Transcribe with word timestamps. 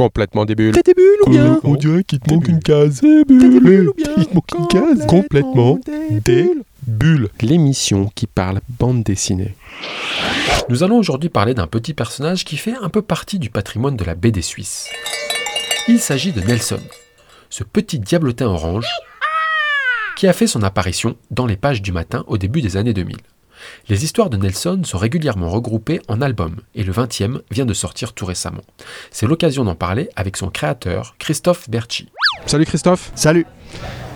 Complètement 0.00 0.46
des 0.46 0.54
bulles. 0.54 0.72
T'as 0.72 0.80
des 0.80 0.94
bulles 0.94 1.18
ou 1.26 1.30
bien 1.30 1.60
On 1.62 1.74
dirait 1.74 2.04
qu'il 2.04 2.20
te 2.20 2.32
manque 2.32 2.48
une 2.48 2.60
case. 2.60 3.02
T'as 3.02 3.24
des 3.26 3.60
bulles 3.60 3.90
ou 3.90 3.92
bien 3.92 4.08
Il 4.16 4.26
te 4.26 4.34
manque 4.34 4.50
une 4.58 4.66
case. 4.66 5.06
Complètement 5.06 5.78
des 5.84 6.20
des 6.20 6.42
bulles. 6.44 6.62
bulles. 6.86 7.28
L'émission 7.42 8.10
qui 8.14 8.26
parle 8.26 8.62
bande 8.78 9.02
dessinée. 9.02 9.54
Nous 10.70 10.82
allons 10.82 10.96
aujourd'hui 10.96 11.28
parler 11.28 11.52
d'un 11.52 11.66
petit 11.66 11.92
personnage 11.92 12.46
qui 12.46 12.56
fait 12.56 12.76
un 12.80 12.88
peu 12.88 13.02
partie 13.02 13.38
du 13.38 13.50
patrimoine 13.50 13.96
de 13.98 14.04
la 14.04 14.14
BD 14.14 14.40
suisse. 14.40 14.88
Il 15.86 16.00
s'agit 16.00 16.32
de 16.32 16.40
Nelson, 16.40 16.80
ce 17.50 17.62
petit 17.62 17.98
diablotin 17.98 18.46
orange 18.46 18.86
qui 20.16 20.26
a 20.26 20.32
fait 20.32 20.46
son 20.46 20.62
apparition 20.62 21.18
dans 21.30 21.44
les 21.44 21.58
pages 21.58 21.82
du 21.82 21.92
matin 21.92 22.24
au 22.26 22.38
début 22.38 22.62
des 22.62 22.78
années 22.78 22.94
2000. 22.94 23.18
Les 23.88 24.04
histoires 24.04 24.30
de 24.30 24.36
Nelson 24.36 24.80
sont 24.84 24.98
régulièrement 24.98 25.48
regroupées 25.48 26.00
en 26.08 26.20
albums 26.20 26.56
et 26.74 26.82
le 26.82 26.92
20e 26.92 27.40
vient 27.50 27.66
de 27.66 27.74
sortir 27.74 28.12
tout 28.12 28.26
récemment. 28.26 28.62
C'est 29.10 29.26
l'occasion 29.26 29.64
d'en 29.64 29.74
parler 29.74 30.08
avec 30.16 30.36
son 30.36 30.48
créateur, 30.48 31.14
Christophe 31.18 31.68
Berchi. 31.68 32.08
Salut 32.46 32.64
Christophe. 32.64 33.12
Salut, 33.14 33.46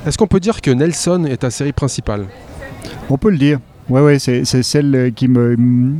Est-ce 0.07 0.19
qu'on 0.19 0.27
peut 0.27 0.41
dire 0.41 0.61
que 0.61 0.71
Nelson 0.71 1.25
est 1.25 1.39
ta 1.39 1.51
série 1.51 1.73
principale? 1.73 2.27
On 3.11 3.19
peut 3.19 3.31
le 3.31 3.39
dire. 3.39 3.59
Ouais, 3.91 4.01
ouais, 4.01 4.19
c'est 4.19 4.47
c'est 4.47 4.63
celle 4.63 5.13
qui 5.15 5.29
me, 5.29 5.57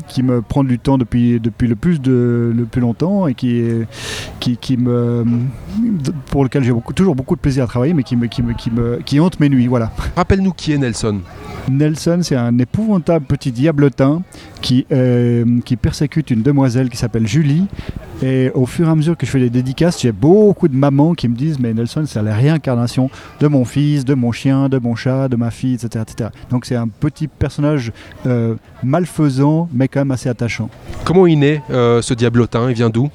qui 0.09 0.23
me 0.23 0.41
prend 0.41 0.65
du 0.65 0.79
temps 0.79 0.97
depuis, 0.97 1.39
depuis 1.39 1.69
le, 1.69 1.77
plus 1.77 2.01
de, 2.01 2.51
le 2.57 2.65
plus 2.65 2.81
longtemps 2.81 3.27
et 3.27 3.35
qui, 3.35 3.63
qui, 4.41 4.57
qui 4.57 4.79
me, 4.79 5.23
pour 6.31 6.45
lequel 6.45 6.65
j'ai 6.65 6.73
beaucoup, 6.73 6.95
toujours 6.95 7.15
beaucoup 7.15 7.37
de 7.37 7.41
plaisir 7.41 7.65
à 7.65 7.67
travailler, 7.67 7.93
mais 7.93 8.03
qui, 8.03 8.17
me, 8.17 8.27
qui, 8.27 8.43
me, 8.43 8.55
qui, 8.55 8.71
me, 8.71 8.97
qui 9.05 9.21
hante 9.21 9.39
mes 9.39 9.51
nuits. 9.51 9.67
Voilà. 9.67 9.93
Rappelle-nous 10.17 10.53
qui 10.53 10.73
est 10.73 10.79
Nelson. 10.79 11.21
Nelson, 11.71 12.19
c'est 12.23 12.37
un 12.37 12.59
épouvantable 12.59 13.25
petit 13.25 13.51
diablotin 13.53 14.23
qui, 14.61 14.87
euh, 14.93 15.45
qui 15.65 15.77
persécute 15.77 16.31
une 16.31 16.43
demoiselle 16.43 16.89
qui 16.91 16.97
s'appelle 16.97 17.27
Julie. 17.27 17.67
Et 18.23 18.51
au 18.55 18.67
fur 18.67 18.87
et 18.87 18.91
à 18.91 18.95
mesure 18.95 19.17
que 19.17 19.27
je 19.27 19.31
fais 19.31 19.41
des 19.41 19.51
dédicaces, 19.51 20.01
j'ai 20.01 20.13
beaucoup 20.13 20.69
de 20.69 20.77
mamans 20.77 21.15
qui 21.15 21.29
me 21.29 21.35
disent 21.35 21.59
Mais 21.59 21.75
Nelson, 21.75 22.05
c'est 22.07 22.23
la 22.23 22.35
réincarnation 22.35 23.11
de 23.41 23.47
mon 23.49 23.65
fils, 23.65 24.05
de 24.05 24.15
mon 24.15 24.31
chien, 24.33 24.69
de 24.69 24.79
mon 24.79 24.95
chat, 24.95 25.29
de 25.29 25.37
ma 25.37 25.51
fille, 25.51 25.75
etc. 25.75 26.05
etc. 26.09 26.31
Donc 26.51 26.65
c'est 26.67 26.77
un 26.77 26.89
petit 26.89 27.29
personnage 27.29 27.93
euh, 28.27 28.55
malfaisant, 28.83 29.69
mais 29.73 29.89
quand 29.89 30.01
même 30.01 30.11
assez 30.13 30.29
attachant. 30.29 30.69
Comment 31.05 31.27
il 31.27 31.39
naît 31.41 31.63
euh, 31.71 32.03
ce 32.03 32.15
diablotin 32.15 32.69
Il 32.71 32.75
vient 32.75 32.91
d'où? 32.91 33.11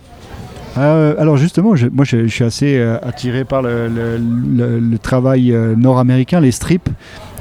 Euh, 0.77 1.15
alors 1.17 1.35
justement, 1.37 1.75
je- 1.75 1.87
moi 1.87 2.05
je, 2.05 2.23
je 2.27 2.27
suis 2.27 2.43
assez 2.43 2.77
euh, 2.77 2.97
attiré 3.01 3.43
par 3.43 3.61
le, 3.63 3.87
le- 3.87 4.17
le- 4.17 4.79
le 4.79 4.97
travail 4.99 5.51
euh, 5.51 5.75
nord-américain, 5.75 6.39
les 6.39 6.51
strips, 6.51 6.89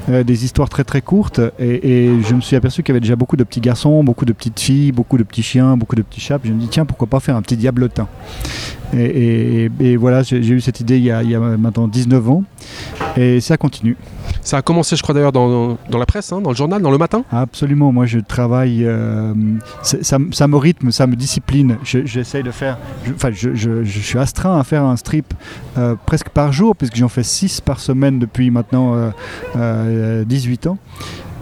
euh, 0.09 0.23
des 0.23 0.45
histoires 0.45 0.69
très 0.69 0.83
très 0.83 1.01
courtes. 1.01 1.41
Et, 1.59 2.09
je 2.27 2.35
me 2.35 2.41
suis 2.41 2.55
aperçu 2.55 2.83
qu'il 2.83 2.93
y 2.93 2.93
avait 2.93 2.99
déjà 2.99 3.15
beaucoup 3.15 3.37
de 3.37 3.43
petits 3.43 3.61
garçons, 3.61 4.03
beaucoup 4.03 4.25
de 4.25 4.33
petites 4.33 4.59
filles, 4.59 4.91
beaucoup 4.91 5.17
de 5.17 5.23
petits 5.23 5.43
chiens, 5.43 5.77
beaucoup 5.77 5.95
de 5.95 6.01
petits 6.01 6.21
chats. 6.21 6.39
Je 6.43 6.51
me 6.51 6.59
dis 6.59 6.67
tiens 6.67 6.85
pourquoi 6.85 7.07
pas 7.07 7.19
faire 7.19 7.35
un 7.35 7.41
petit 7.41 7.57
diablotin? 7.57 8.07
Et, 8.97 9.69
voilà, 9.97 10.23
j'ai 10.23 10.41
j'ai 10.41 10.55
eu 10.55 10.61
cette 10.61 10.79
idée 10.79 10.97
il 10.97 11.03
y, 11.03 11.11
a, 11.11 11.21
il 11.21 11.29
y 11.29 11.35
a 11.35 11.39
maintenant 11.39 11.87
19 11.87 12.29
ans. 12.29 12.43
Et 13.17 13.39
ça 13.39 13.57
continue. 13.57 13.97
Ça 14.41 14.57
a 14.57 14.61
commencé, 14.61 14.95
je 14.95 15.03
crois 15.03 15.13
d'ailleurs, 15.13 15.31
dans, 15.31 15.77
dans 15.89 15.97
la 15.97 16.05
presse, 16.05 16.31
hein, 16.31 16.41
dans 16.41 16.49
le 16.49 16.55
journal, 16.55 16.81
dans 16.81 16.91
le 16.91 16.97
matin. 16.97 17.23
Absolument, 17.31 17.91
moi 17.91 18.05
je 18.05 18.19
travaille, 18.19 18.85
euh, 18.85 19.33
ça, 19.83 20.17
ça 20.31 20.47
me 20.47 20.55
rythme, 20.57 20.91
ça 20.91 21.05
me 21.07 21.15
discipline. 21.15 21.77
Je- 21.83 21.99
de 22.43 22.51
faire, 22.51 22.77
enfin 23.15 23.29
je, 23.31 23.53
je- 23.53 23.83
je 23.83 23.99
suis 23.99 24.17
astreint 24.17 24.57
à 24.59 24.63
faire 24.63 24.83
un 24.85 24.95
strip 24.95 25.33
euh, 25.77 25.95
presque 26.05 26.29
par 26.29 26.51
jour, 26.53 26.75
puisque 26.75 26.95
j'en 26.95 27.09
fais 27.09 27.23
6 27.23 27.61
par 27.61 27.79
semaine 27.79 28.17
depuis 28.19 28.49
maintenant 28.49 28.95
euh, 28.95 29.09
euh, 29.57 30.23
18 30.25 30.67
ans. 30.67 30.77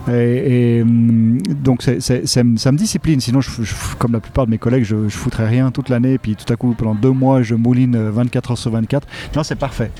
Et, 0.09 0.77
et, 0.77 0.81
hum, 0.83 1.37
donc 1.63 1.81
ça 1.83 2.43
me 2.43 2.57
ça 2.57 2.71
me 2.71 2.77
discipline, 2.77 3.19
sinon 3.19 3.41
je, 3.41 3.49
je- 3.61 3.73
comme 3.99 4.13
la 4.13 4.19
plupart 4.19 4.45
de 4.45 4.51
mes 4.51 4.57
collègues, 4.57 4.83
je, 4.85 5.07
je 5.09 5.17
foutrais 5.17 5.47
rien 5.47 5.69
toute 5.71 5.89
l'année, 5.89 6.13
et 6.13 6.17
puis 6.17 6.35
tout 6.35 6.51
à 6.51 6.55
coup 6.55 6.73
pendant 6.77 6.95
deux 6.95 7.11
mois 7.11 7.41
je 7.41 7.55
mouline 7.55 7.95
euh, 7.95 8.11
24 8.11 8.51
heures 8.51 8.57
sur 8.57 8.71
24. 8.71 9.07
Non, 9.35 9.43
c'est 9.43 9.55
parfait. 9.55 9.91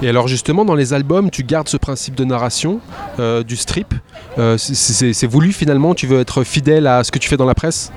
Et 0.00 0.08
alors 0.08 0.28
justement, 0.28 0.64
dans 0.64 0.74
les 0.76 0.92
albums, 0.92 1.30
tu 1.30 1.42
gardes 1.42 1.68
ce 1.68 1.76
principe 1.76 2.14
de 2.14 2.24
narration 2.24 2.80
euh, 3.18 3.42
du 3.42 3.56
strip. 3.56 3.94
Euh, 4.38 4.56
c'est- 4.58 5.26
voulu 5.26 5.52
finalement, 5.52 5.94
tu 5.94 6.06
veux 6.06 6.20
être 6.20 6.44
fidèle 6.44 6.86
à 6.86 7.02
ce 7.04 7.10
que 7.10 7.18
tu 7.18 7.28
fais 7.28 7.36
dans 7.36 7.46
la 7.46 7.54
presse? 7.54 7.90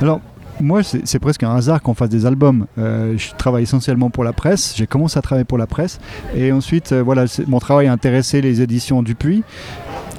Alors, 0.00 0.20
moi, 0.60 0.82
c'est 0.82 1.18
presque 1.18 1.42
un 1.42 1.54
hasard 1.54 1.82
qu'on 1.82 1.94
fasse 1.94 2.08
des 2.10 2.26
albums. 2.26 2.66
Euh, 2.78 3.14
je 3.16 3.30
travaille 3.36 3.64
essentiellement 3.64 4.10
pour 4.10 4.22
la 4.24 4.32
presse. 4.32 4.74
J'ai 4.76 4.86
commencé 4.86 5.18
à 5.18 5.22
travailler 5.22 5.44
pour 5.44 5.58
la 5.58 5.66
presse. 5.66 5.98
Et 6.36 6.52
ensuite, 6.52 6.92
euh, 6.92 7.02
voilà, 7.02 7.24
mon 7.48 7.58
travail 7.58 7.88
a 7.88 7.92
intéressé 7.92 8.40
les 8.40 8.60
éditions 8.62 9.02
Dupuis. 9.02 9.42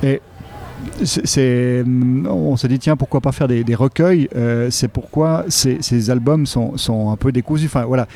Et 0.04 0.22
c'est- 1.04 1.82
hum, 1.86 2.28
on 2.30 2.56
s'est 2.58 2.68
dit, 2.68 2.80
tiens, 2.80 2.96
pourquoi 2.96 3.22
pas 3.22 3.32
faire 3.32 3.48
des, 3.48 3.64
des 3.64 3.76
recueils 3.76 4.30
Euh, 4.36 4.70
C'est 4.72 4.88
pourquoi 4.88 5.46
ces, 5.50 5.78
ces 5.82 6.10
albums 6.10 6.46
sont, 6.46 6.78
sont 6.78 7.10
un 7.12 7.16
peu 7.18 7.32
décousus. 7.32 7.66
Enfin, 7.66 7.86
voilà. 7.86 8.08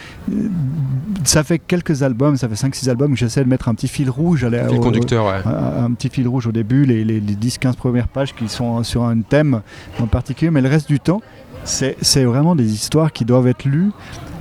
Ça 1.24 1.44
fait 1.44 1.60
quelques 1.60 2.04
albums, 2.04 2.38
ça 2.38 2.48
fait 2.48 2.56
5-6 2.56 2.90
albums 2.90 3.12
où 3.12 3.16
j'essaie 3.16 3.44
de 3.44 3.50
mettre 3.50 3.68
un 3.70 3.76
petit 3.76 3.88
fil 3.88 4.10
rouge. 4.10 4.44
à 4.44 4.50
la- 4.50 4.72
au- 4.72 4.80
conducteur, 4.80 5.26
ouais. 5.26 5.42
un, 5.46 5.86
un 5.86 5.92
petit 5.92 6.10
fil 6.10 6.28
rouge 6.28 6.48
au 6.48 6.52
début, 6.52 6.86
les, 6.86 7.04
les, 7.04 7.20
les 7.20 7.36
10-15 7.36 7.76
premières 7.76 8.08
pages 8.08 8.34
qui 8.34 8.48
sont 8.48 8.84
sur 8.84 9.04
un 9.04 9.20
thème 9.22 9.62
en 10.00 10.08
particulier, 10.08 10.52
mais 10.52 10.62
le 10.62 10.70
reste 10.70 10.88
du 10.88 11.00
temps, 11.00 11.22
c'est 11.66 11.98
c'est 12.02 12.24
vraiment 12.24 12.56
des 12.56 12.74
histoires 12.74 13.12
qui 13.12 13.26
doivent 13.26 13.48
être 13.48 13.66
lues. 13.66 13.92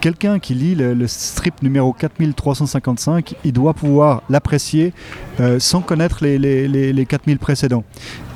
Quelqu'un 0.01 0.39
qui 0.39 0.55
lit 0.55 0.77
le, 0.77 0.95
le 0.95 1.07
strip 1.09 1.61
numéro 1.63 1.93
4355, 1.93 3.35
il 3.45 3.53
doit 3.53 3.75
pouvoir 3.75 4.23
l'apprécier 4.31 4.93
euh, 5.41 5.59
sans 5.59 5.81
connaître 5.81 6.19
les, 6.23 6.39
les, 6.39 6.69
les, 6.69 6.93
les 6.93 7.07
4000 7.07 7.39
précédents. 7.39 7.83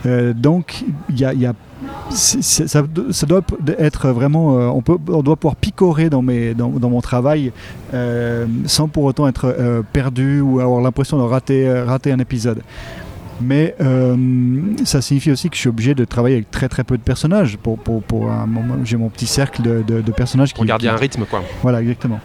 Euh, 0.06 0.32
donc, 0.32 0.84
il 1.10 1.18
y 1.20 1.24
a, 1.24 1.32
y 1.32 1.48
ça, 2.10 2.82
ça 3.10 3.26
doit 3.26 3.40
être 3.78 4.08
vraiment. 4.10 4.58
euh, 4.58 4.66
on, 4.68 4.82
peut, 4.82 4.98
on 5.08 5.22
doit 5.22 5.36
pouvoir 5.36 5.56
picorer 5.56 6.10
dans, 6.10 6.22
mes, 6.22 6.54
dans, 6.54 6.68
dans 6.68 6.90
mon 6.90 7.00
travail 7.00 7.52
euh, 7.94 8.46
sans 8.66 8.88
pour 8.88 9.04
autant 9.04 9.26
être 9.28 9.46
euh, 9.58 9.82
perdu 9.92 10.40
ou 10.40 10.60
avoir 10.60 10.80
l'impression 10.80 11.18
de 11.18 11.22
rater, 11.22 11.70
rater 11.82 12.12
un 12.12 12.18
épisode. 12.18 12.62
Mais 13.40 13.74
ça 14.84 15.02
signifie 15.02 15.32
aussi 15.32 15.48
que 15.50 15.56
je 15.56 15.60
suis 15.60 15.68
obligé 15.68 15.94
de 15.96 16.04
travailler 16.04 16.36
avec 16.36 16.50
très 16.52 16.68
très 16.68 16.84
peu 16.84 16.96
de 16.96 17.02
personnages. 17.02 17.56
Pour, 17.56 17.76
pour, 17.76 18.00
pour 18.02 18.30
un 18.30 18.46
moment, 18.46 18.74
j'ai 18.84 18.96
mon 18.96 19.08
petit 19.08 19.26
cercle 19.26 19.62
de, 19.62 19.82
de- 19.84 20.00
de 20.00 20.12
personnages 20.12 20.50
qui. 20.50 20.56
Pour 20.58 20.64
garder 20.64 20.86
qui- 20.86 20.92
un 20.92 20.96
rythme, 20.96 21.24
quoi. 21.24 21.42
Voilà, 21.60 21.80
exactement. 21.82 22.20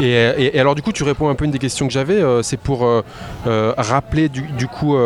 Et, 0.00 0.06
et- 0.10 0.56
et 0.56 0.58
alors 0.60 0.74
du 0.74 0.82
coup, 0.82 0.90
tu 0.90 1.04
réponds 1.04 1.28
un 1.28 1.36
peu 1.36 1.44
à 1.44 1.46
une 1.46 1.52
des 1.52 1.60
questions 1.60 1.86
que 1.86 1.92
j'avais. 1.92 2.20
euh, 2.20 2.42
c'est 2.42 2.56
pour 2.56 2.84
euh, 2.84 3.02
euh, 3.46 3.72
rappeler 3.76 4.28
du, 4.28 4.40
du 4.58 4.66
coup 4.66 4.96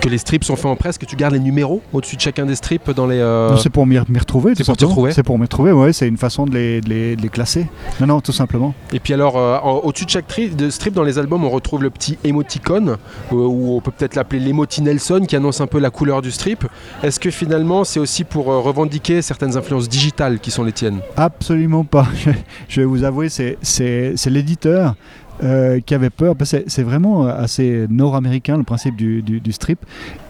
que 0.00 0.08
les 0.08 0.18
strips 0.18 0.44
sont 0.44 0.56
faits 0.56 0.66
en 0.66 0.76
presse, 0.76 0.98
que 0.98 1.06
tu 1.06 1.16
gardes 1.16 1.34
les 1.34 1.40
numéros 1.40 1.82
au-dessus 1.92 2.16
de 2.16 2.20
chacun 2.20 2.46
des 2.46 2.54
strips 2.54 2.90
dans 2.90 3.06
les. 3.06 3.18
euh, 3.18 3.56
C'est 3.56 3.70
pour 3.70 3.86
m'y 3.86 3.98
retrouver. 3.98 4.52
c'est 4.54 4.64
pour 4.64 4.66
simplement. 4.66 4.90
retrouver 4.90 5.12
C'est 5.12 5.22
pour 5.22 5.38
m'y 5.38 5.44
retrouver, 5.44 5.72
ouais. 5.72 5.92
C'est 5.92 6.08
une 6.08 6.16
façon 6.16 6.44
de 6.46 6.52
les, 6.54 6.80
de 6.80 6.88
les, 6.88 7.16
de 7.16 7.22
les 7.22 7.28
classer. 7.28 7.66
Non, 8.00 8.06
non, 8.06 8.20
tout 8.20 8.32
simplement. 8.32 8.74
Et 8.92 9.00
puis 9.00 9.12
alors, 9.14 9.36
euh, 9.36 9.58
au-dessus 9.82 10.04
de 10.04 10.10
chaque 10.10 10.26
tri- 10.26 10.50
de 10.50 10.70
strip 10.70 10.94
dans 10.94 11.02
les 11.02 11.18
albums, 11.18 11.44
on 11.44 11.50
retrouve 11.50 11.82
le 11.82 11.90
petit 11.90 12.18
émoticône, 12.24 12.90
euh, 12.90 12.96
ou 13.34 13.76
on 13.76 13.80
peut 13.80 13.90
peut-être 13.90 14.14
l'appeler 14.14 14.40
l'émoti 14.40 14.82
Nelson, 14.82 15.24
qui 15.26 15.36
annonce 15.36 15.60
un 15.60 15.66
peu 15.66 15.78
la 15.78 15.90
couleur 15.90 16.22
du 16.22 16.30
strip. 16.30 16.64
Est-ce 17.02 17.18
que 17.20 17.30
finalement, 17.30 17.84
c'est 17.84 18.00
aussi 18.00 18.24
pour 18.24 18.46
revendiquer 18.46 19.22
certaines 19.22 19.56
influences 19.56 19.88
digitales 19.88 20.38
qui 20.40 20.50
sont 20.50 20.64
les 20.64 20.72
tiennes? 20.72 21.00
Absolument 21.16 21.84
pas. 21.84 22.06
Je 22.68 22.80
vais 22.80 22.86
vous 22.86 23.04
avouer, 23.04 23.28
c'est 23.28 23.56
l'éditeur 24.26 24.94
euh, 25.42 25.80
qui 25.80 25.94
avait 25.94 26.10
peur. 26.10 26.34
C'est 26.44 26.82
vraiment 26.82 27.26
euh, 27.26 27.34
assez 27.34 27.86
nord-américain 27.88 28.58
le 28.58 28.62
principe 28.62 28.96
du, 28.96 29.52
strip. 29.52 29.78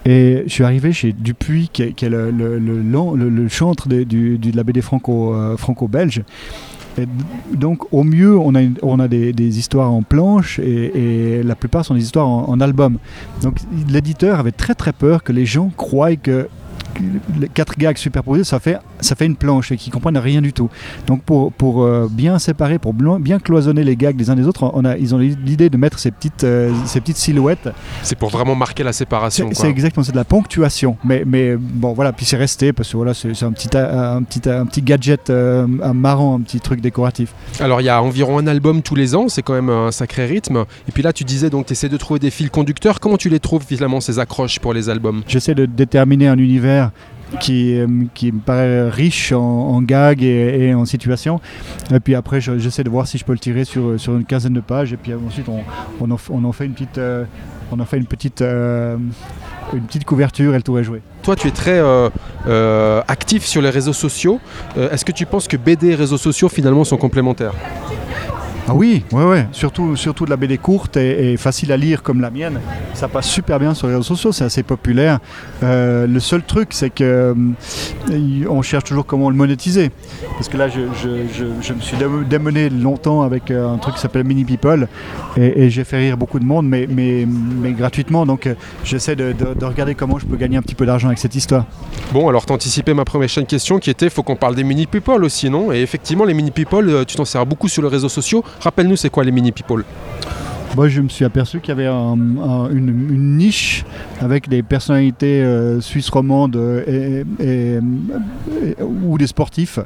Et 0.05 0.43
je 0.45 0.51
suis 0.51 0.63
arrivé 0.63 0.93
chez 0.93 1.11
Dupuis, 1.11 1.69
qui 1.71 1.83
est, 1.83 2.09
le, 2.09 3.47
chantre 3.49 3.89
de, 3.89 4.55
la 4.55 4.63
BD 4.63 4.79
euh, 4.79 5.57
franco-belge. 5.57 6.23
Donc 7.53 7.91
au 7.93 8.03
mieux, 8.03 8.37
on 8.37 8.55
a, 8.55 9.07
des, 9.07 9.59
histoires 9.59 9.91
en 9.91 10.01
planche 10.01 10.59
et, 10.59 11.39
et 11.39 11.43
la 11.43 11.55
plupart 11.55 11.83
sont 11.83 11.95
des 11.95 12.03
histoires 12.03 12.27
en, 12.27 12.47
en 12.47 12.61
album. 12.61 12.97
Donc 13.41 13.57
l'éditeur 13.89 14.39
avait 14.39 14.51
très 14.51 14.75
très 14.75 14.93
peur 14.93 15.23
que 15.23 15.33
les 15.33 15.45
gens 15.45 15.71
croient 15.75 16.15
que 16.15 16.47
les 17.39 17.49
quatre 17.49 17.77
gags 17.77 17.97
superposés, 17.97 18.43
ça 18.43 18.59
fait, 18.59 18.77
ça 19.01 19.15
fait 19.15 19.25
une 19.25 19.35
planche 19.35 19.71
et 19.71 19.77
qu'ils 19.77 19.91
comprennent 19.91 20.17
rien 20.17 20.41
du 20.41 20.53
tout. 20.53 20.69
Donc 21.07 21.23
pour, 21.23 21.51
pour 21.51 21.83
euh, 21.83 22.07
bien 22.09 22.39
séparer, 22.39 22.79
pour 22.79 22.93
bien 22.93 23.39
cloisonner 23.39 23.83
les 23.83 23.95
gags 23.95 24.17
les 24.17 24.29
uns 24.29 24.35
des 24.35 24.47
autres, 24.47 24.71
on 24.73 24.85
a, 24.85 24.97
ils 24.97 25.13
ont 25.13 25.17
l'idée 25.17 25.69
de 25.69 25.77
mettre 25.77 25.99
ces 25.99 26.11
petites, 26.11 26.43
euh, 26.43 26.71
ces 26.85 27.01
petites 27.01 27.17
silhouettes. 27.17 27.69
C'est 28.03 28.17
pour 28.17 28.29
vraiment 28.29 28.55
marquer 28.55 28.83
la 28.83 28.93
séparation. 28.93 29.49
C'est 29.53 29.67
exactement, 29.69 30.03
c'est 30.03 30.11
de 30.11 30.17
la 30.17 30.23
ponctuation. 30.25 30.97
Mais, 31.03 31.23
mais 31.25 31.55
bon, 31.57 31.93
voilà, 31.93 32.13
puis 32.13 32.25
c'est 32.25 32.37
resté 32.37 32.73
parce 32.73 32.89
que 32.91 32.97
voilà, 32.97 33.13
c'est 33.13 33.43
un 33.43 33.51
petit, 33.51 33.75
a- 33.75 34.13
un 34.15 34.23
petit, 34.23 34.47
un 34.49 34.65
petit 34.65 34.81
gadget 34.81 35.29
euh, 35.29 35.67
un 35.83 35.93
marrant, 35.93 36.35
un 36.35 36.41
petit 36.41 36.59
truc 36.59 36.81
décoratif. 36.81 37.33
Alors 37.59 37.81
il 37.81 37.85
y 37.85 37.89
a 37.89 38.01
environ 38.01 38.37
un 38.37 38.47
album 38.47 38.81
tous 38.81 38.95
les 38.95 39.15
ans, 39.15 39.27
c'est 39.29 39.41
quand 39.41 39.53
même 39.53 39.69
un 39.69 39.91
sacré 39.91 40.25
rythme. 40.25 40.65
Et 40.87 40.91
puis 40.91 41.03
là 41.03 41.13
tu 41.13 41.23
disais 41.23 41.49
donc 41.49 41.65
tu 41.65 41.73
essaies 41.73 41.89
de 41.89 41.97
trouver 41.97 42.19
des 42.19 42.31
fils 42.31 42.49
conducteurs. 42.49 42.99
Comment 42.99 43.17
tu 43.17 43.29
les 43.29 43.39
trouves 43.39 43.63
finalement 43.65 43.99
ces 44.01 44.19
accroches 44.19 44.59
pour 44.59 44.73
les 44.73 44.89
albums? 44.89 45.21
J'essaie 45.27 45.55
de 45.55 45.65
déterminer 45.65 46.27
un 46.27 46.37
univers 46.37 46.91
qui, 47.39 47.77
euh, 47.79 47.87
qui 48.13 48.31
me 48.31 48.39
paraît 48.39 48.89
riche 48.89 49.31
en, 49.31 49.39
en 49.39 49.81
gags 49.81 50.21
et, 50.23 50.73
en 50.73 50.85
situations. 50.85 51.39
Et 51.93 51.99
puis 51.99 52.15
après, 52.15 52.41
je- 52.41 52.57
j'essaie 52.57 52.83
de 52.83 52.89
voir 52.89 53.07
si 53.07 53.17
je 53.17 53.25
peux 53.25 53.33
le 53.33 53.39
tirer 53.39 53.63
sur, 53.65 53.99
sur 53.99 54.15
une 54.15 54.25
quinzaine 54.25 54.53
de 54.53 54.61
pages. 54.61 54.93
Et 54.93 54.97
puis 54.97 55.13
ensuite, 55.13 55.47
on, 55.49 55.59
on, 55.99 56.11
en, 56.11 56.17
on 56.29 56.43
en 56.43 56.51
fait 56.51 56.65
une 56.65 56.73
petite, 56.73 56.97
euh, 56.97 57.23
on 57.71 57.79
en 57.79 57.85
fait 57.85 57.97
une 57.97 58.05
petite, 58.05 58.41
euh, 58.41 58.97
une 59.73 59.83
petite 59.83 60.05
couverture 60.05 60.53
et 60.53 60.57
le 60.57 60.63
tour 60.63 60.79
est 60.79 60.83
joué. 60.83 61.01
Toi, 61.23 61.35
tu 61.35 61.47
es 61.47 61.51
très 61.51 61.79
euh, 61.79 62.09
euh, 62.47 63.01
actif 63.07 63.45
sur 63.45 63.61
les 63.61 63.69
réseaux 63.69 63.93
sociaux. 63.93 64.39
Euh, 64.77 64.89
Est-ce 64.91 65.05
que 65.05 65.11
tu 65.11 65.25
penses 65.25 65.47
que 65.47 65.57
BD 65.57 65.89
et 65.89 65.95
réseaux 65.95 66.17
sociaux 66.17 66.49
finalement 66.49 66.83
sont 66.83 66.97
complémentaires? 66.97 67.53
Ah 68.67 68.73
oui, 68.73 69.03
ouais, 69.11 69.23
ouais. 69.25 69.47
Surtout, 69.51 69.95
surtout 69.95 70.25
de 70.25 70.29
la 70.29 70.37
BD 70.37 70.57
courte 70.57 70.95
et, 70.95 71.35
facile 71.37 71.71
à 71.71 71.77
lire 71.77 72.03
comme 72.03 72.21
la 72.21 72.29
mienne. 72.29 72.59
Ça 72.93 73.07
passe 73.07 73.27
super 73.27 73.59
bien 73.59 73.73
sur 73.73 73.87
les 73.87 73.93
réseaux 73.93 74.03
sociaux, 74.03 74.31
c'est 74.31 74.43
assez 74.43 74.63
populaire. 74.63 75.19
Euh, 75.63 76.07
le 76.07 76.19
seul 76.19 76.43
truc, 76.43 76.69
c'est 76.71 76.89
que 76.89 77.33
euh, 78.11 78.45
on 78.49 78.61
cherche 78.61 78.85
toujours 78.85 79.05
comment 79.05 79.29
le 79.29 79.35
monétiser. 79.35 79.91
Parce 80.33 80.47
que 80.47 80.57
là, 80.57 80.69
je, 80.69 81.73
me 81.73 81.79
suis 81.81 81.97
dé- 81.97 82.05
démené 82.29 82.69
longtemps 82.69 83.23
avec 83.23 83.51
euh, 83.51 83.67
un 83.67 83.77
truc 83.77 83.95
qui 83.95 84.01
s'appelle 84.01 84.23
Mini 84.23 84.45
People 84.45 84.87
et, 85.37 85.69
j'ai 85.69 85.83
fait 85.83 85.97
rire 85.97 86.17
beaucoup 86.17 86.39
de 86.39 86.45
monde, 86.45 86.67
mais, 86.67 86.87
mais, 86.89 87.25
gratuitement. 87.71 88.25
Donc, 88.25 88.47
j'essaie 88.83 89.15
de, 89.15 89.33
de- 89.33 89.53
de 89.53 89.65
regarder 89.65 89.95
comment 89.95 90.19
je 90.19 90.25
peux 90.25 90.37
gagner 90.37 90.57
un 90.57 90.61
petit 90.61 90.75
peu 90.75 90.85
d'argent 90.85 91.07
avec 91.07 91.19
cette 91.19 91.35
histoire. 91.35 91.65
Bon, 92.13 92.27
alors 92.29 92.45
t'as 92.45 92.53
anticipé 92.53 92.93
ma 92.93 93.05
première 93.05 93.29
chaîne 93.29 93.45
question 93.45 93.79
qui 93.79 93.89
était 93.89 94.09
faut 94.09 94.23
qu'on 94.23 94.35
parle 94.35 94.55
des 94.55 94.63
mini 94.63 94.85
people 94.85 95.23
aussi, 95.23 95.49
non? 95.49 95.71
Et 95.71 95.81
effectivement, 95.81 96.25
les 96.25 96.33
mini 96.33 96.51
people, 96.51 97.05
tu 97.05 97.15
t'en 97.15 97.25
sers 97.25 97.45
beaucoup 97.45 97.67
sur 97.67 97.81
les 97.81 97.87
réseaux 97.89 98.09
sociaux. 98.09 98.43
Rappelle-nous, 98.59 98.95
c'est 98.95 99.09
quoi 99.09 99.23
les 99.23 99.31
mini 99.31 99.51
people 99.51 99.83
Moi, 100.75 100.87
je 100.87 101.01
me 101.01 101.09
suis 101.09 101.25
aperçu 101.25 101.59
qu'il 101.59 101.69
y 101.69 101.71
avait 101.73 101.87
un- 101.87 102.17
un- 102.39 102.69
une, 102.69 102.89
une 103.13 103.37
niche 103.37 103.83
avec 104.21 104.47
des 104.47 104.63
personnalités 104.63 105.43
euh, 105.43 105.81
suisses 105.81 106.09
romandes 106.09 106.55
euh, 106.55 107.23
et, 107.39 107.43
et- 107.45 107.79
et- 108.79 108.81
ou 108.83 109.17
des 109.17 109.27
sportifs. 109.27 109.79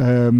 Euh, 0.00 0.32